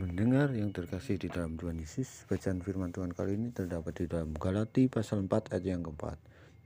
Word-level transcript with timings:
Mendengar 0.00 0.48
yang 0.56 0.72
terkasih 0.72 1.20
di 1.20 1.28
dalam 1.28 1.60
Tuhan 1.60 1.76
Yesus, 1.76 2.24
bacaan 2.24 2.64
firman 2.64 2.88
Tuhan 2.88 3.12
kali 3.12 3.36
ini 3.36 3.52
terdapat 3.52 4.00
di 4.00 4.08
dalam 4.08 4.32
Galati 4.32 4.88
pasal 4.88 5.28
4 5.28 5.52
ayat 5.52 5.76
yang 5.76 5.84
keempat. 5.84 6.16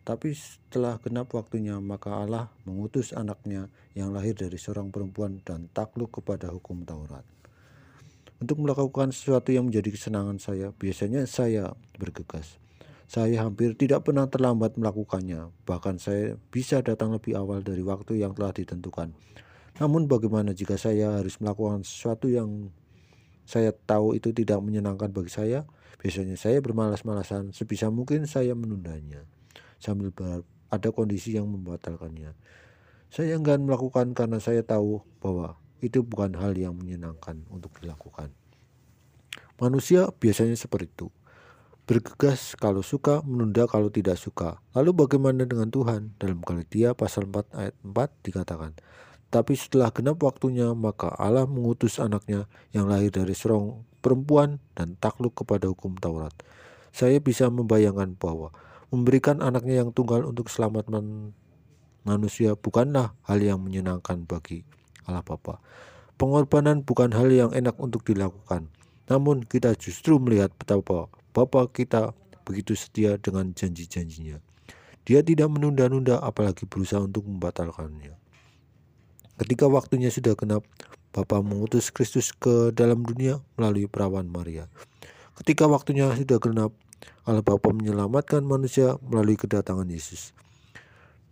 Tapi 0.07 0.38
setelah 0.38 1.03
genap 1.03 1.35
waktunya, 1.35 1.75
maka 1.83 2.15
Allah 2.15 2.55
mengutus 2.62 3.11
anaknya 3.11 3.67
yang 3.99 4.15
lahir 4.15 4.39
dari 4.39 4.55
seorang 4.55 4.95
perempuan 4.95 5.43
dan 5.43 5.67
takluk 5.75 6.15
kepada 6.15 6.47
hukum 6.55 6.87
Taurat. 6.87 7.27
Untuk 8.39 8.62
melakukan 8.62 9.11
sesuatu 9.11 9.51
yang 9.51 9.66
menjadi 9.66 9.91
kesenangan 9.91 10.39
saya, 10.39 10.71
biasanya 10.71 11.27
saya 11.27 11.75
bergegas. 11.98 12.62
Saya 13.11 13.43
hampir 13.43 13.75
tidak 13.75 14.07
pernah 14.07 14.30
terlambat 14.30 14.79
melakukannya, 14.79 15.51
bahkan 15.66 15.98
saya 15.98 16.39
bisa 16.55 16.87
datang 16.87 17.11
lebih 17.11 17.35
awal 17.35 17.66
dari 17.66 17.82
waktu 17.82 18.23
yang 18.23 18.30
telah 18.39 18.55
ditentukan. 18.55 19.11
Namun 19.82 20.07
bagaimana 20.07 20.55
jika 20.55 20.79
saya 20.79 21.19
harus 21.19 21.43
melakukan 21.43 21.82
sesuatu 21.82 22.30
yang 22.30 22.71
saya 23.45 23.72
tahu 23.72 24.16
itu 24.16 24.32
tidak 24.32 24.61
menyenangkan 24.61 25.12
bagi 25.12 25.32
saya, 25.32 25.68
biasanya 26.00 26.36
saya 26.36 26.61
bermalas-malasan, 26.61 27.52
sebisa 27.52 27.89
mungkin 27.93 28.25
saya 28.29 28.52
menundanya, 28.57 29.25
sambil 29.80 30.12
ada 30.72 30.89
kondisi 30.90 31.36
yang 31.36 31.49
membatalkannya. 31.49 32.34
Saya 33.12 33.38
enggan 33.38 33.62
melakukan 33.62 34.11
karena 34.16 34.42
saya 34.42 34.66
tahu 34.66 35.05
bahwa 35.22 35.55
itu 35.78 36.02
bukan 36.02 36.34
hal 36.34 36.56
yang 36.58 36.75
menyenangkan 36.75 37.47
untuk 37.52 37.70
dilakukan. 37.78 38.33
Manusia 39.61 40.11
biasanya 40.19 40.58
seperti 40.58 40.91
itu. 40.91 41.08
Bergegas 41.84 42.56
kalau 42.56 42.80
suka, 42.80 43.20
menunda 43.22 43.69
kalau 43.69 43.92
tidak 43.92 44.16
suka. 44.16 44.58
Lalu 44.72 45.05
bagaimana 45.05 45.44
dengan 45.44 45.69
Tuhan? 45.69 46.16
Dalam 46.16 46.41
Galatia 46.41 46.97
pasal 46.97 47.28
4 47.28 47.52
ayat 47.52 47.77
4 47.84 48.24
dikatakan, 48.24 48.72
tapi 49.34 49.58
setelah 49.58 49.91
genap 49.91 50.22
waktunya, 50.22 50.70
maka 50.78 51.11
Allah 51.11 51.42
mengutus 51.42 51.98
anaknya 51.98 52.47
yang 52.70 52.86
lahir 52.86 53.11
dari 53.11 53.34
seorang 53.34 53.83
perempuan 53.98 54.62
dan 54.78 54.94
takluk 55.02 55.34
kepada 55.34 55.66
hukum 55.66 55.98
Taurat. 55.98 56.30
Saya 56.94 57.18
bisa 57.18 57.50
membayangkan 57.50 58.14
bahwa 58.14 58.54
memberikan 58.94 59.42
anaknya 59.42 59.82
yang 59.82 59.91
tunggal 59.91 60.22
untuk 60.22 60.46
selamat 60.46 60.86
manusia 62.06 62.54
bukanlah 62.54 63.18
hal 63.26 63.42
yang 63.42 63.58
menyenangkan 63.58 64.22
bagi 64.22 64.62
Allah 65.02 65.26
Bapa. 65.26 65.58
Pengorbanan 66.14 66.86
bukan 66.86 67.10
hal 67.10 67.26
yang 67.34 67.50
enak 67.50 67.74
untuk 67.82 68.06
dilakukan. 68.06 68.70
Namun 69.10 69.42
kita 69.42 69.74
justru 69.74 70.22
melihat 70.22 70.54
betapa 70.54 71.10
Bapa 71.34 71.66
kita 71.74 72.14
begitu 72.46 72.78
setia 72.78 73.19
dengan 73.19 73.50
janji-janjinya. 73.50 74.38
Dia 75.02 75.26
tidak 75.26 75.50
menunda-nunda 75.50 76.22
apalagi 76.22 76.70
berusaha 76.70 77.02
untuk 77.02 77.26
membatalkannya. 77.26 78.23
Ketika 79.34 79.66
waktunya 79.66 80.14
sudah 80.14 80.38
genap, 80.38 80.62
Bapa 81.10 81.42
mengutus 81.42 81.90
Kristus 81.90 82.30
ke 82.30 82.70
dalam 82.70 83.02
dunia 83.02 83.42
melalui 83.58 83.91
perawan 83.91 84.30
Maria. 84.30 84.70
Ketika 85.34 85.66
waktunya 85.66 86.06
sudah 86.14 86.38
genap, 86.38 86.70
Allah 87.26 87.42
Bapa 87.42 87.74
menyelamatkan 87.74 88.46
manusia 88.46 88.94
melalui 89.02 89.34
kedatangan 89.34 89.91
Yesus. 89.91 90.30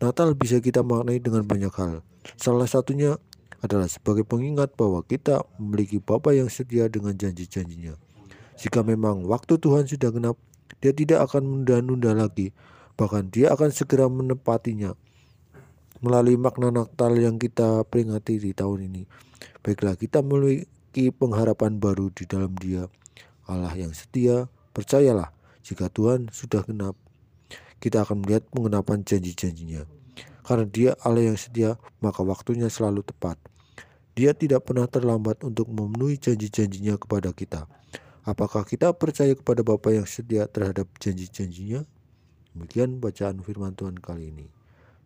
Natal 0.02 0.34
bisa 0.34 0.58
kita 0.58 0.82
maknai 0.82 1.22
dengan 1.22 1.46
banyak 1.46 1.70
hal. 1.78 2.02
Salah 2.34 2.66
satunya 2.66 3.22
adalah 3.62 3.86
sebagai 3.86 4.26
pengingat 4.26 4.74
bahwa 4.74 5.06
kita 5.06 5.46
memiliki 5.62 6.02
Bapa 6.02 6.34
yang 6.34 6.50
setia 6.50 6.90
dengan 6.90 7.14
janji-janjinya. 7.14 7.94
Jika 8.58 8.82
memang 8.82 9.22
waktu 9.30 9.62
Tuhan 9.62 9.86
sudah 9.86 10.10
genap, 10.10 10.34
dia 10.82 10.90
tidak 10.90 11.30
akan 11.30 11.46
menunda-nunda 11.46 12.18
lagi, 12.18 12.50
bahkan 12.98 13.30
dia 13.30 13.54
akan 13.54 13.70
segera 13.70 14.10
menepatinya 14.10 14.98
melalui 16.02 16.34
makna 16.34 16.74
Natal 16.74 17.14
yang 17.14 17.38
kita 17.38 17.86
peringati 17.86 18.42
di 18.42 18.50
tahun 18.50 18.90
ini. 18.90 19.02
Baiklah, 19.62 19.94
kita 19.94 20.20
memiliki 20.20 21.14
pengharapan 21.14 21.78
baru 21.78 22.10
di 22.10 22.26
dalam 22.26 22.52
Dia. 22.58 22.90
Allah 23.46 23.70
yang 23.78 23.94
setia, 23.94 24.50
percayalah, 24.74 25.30
jika 25.62 25.86
Tuhan 25.86 26.26
sudah 26.34 26.66
genap, 26.66 26.98
kita 27.78 28.02
akan 28.02 28.26
melihat 28.26 28.42
pengenapan 28.50 29.06
janji-janjinya. 29.06 29.86
Karena 30.42 30.66
Dia 30.66 30.90
Allah 31.06 31.30
yang 31.30 31.38
setia, 31.38 31.78
maka 32.02 32.26
waktunya 32.26 32.66
selalu 32.66 33.06
tepat. 33.06 33.38
Dia 34.18 34.34
tidak 34.34 34.66
pernah 34.66 34.90
terlambat 34.90 35.46
untuk 35.46 35.70
memenuhi 35.70 36.18
janji-janjinya 36.18 36.98
kepada 36.98 37.30
kita. 37.30 37.70
Apakah 38.26 38.66
kita 38.66 38.90
percaya 38.94 39.34
kepada 39.34 39.62
Bapa 39.62 39.94
yang 39.94 40.06
setia 40.06 40.50
terhadap 40.50 40.90
janji-janjinya? 40.98 41.86
Demikian 42.52 42.98
bacaan 43.00 43.40
firman 43.40 43.72
Tuhan 43.72 43.96
kali 43.98 44.34
ini. 44.34 44.61